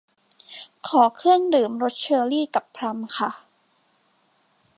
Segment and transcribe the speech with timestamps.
[0.87, 3.29] ขอเครื่องดื่มรสเชอรี่กับพลัมค่ะ